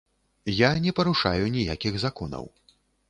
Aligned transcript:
Я 0.59 0.69
не 0.85 0.93
парушаю 0.99 1.45
ніякіх 1.57 2.01
законаў. 2.07 2.45